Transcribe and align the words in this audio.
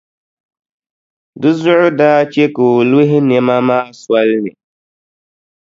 Di 1.41 1.49
zuɣu 1.61 1.87
daa 1.99 2.21
che 2.31 2.43
ka 2.55 2.63
o 2.75 2.79
luhi 2.91 3.17
nɛma 3.29 3.55
maa 3.67 3.85
soli 4.03 4.37
ni. 4.43 4.51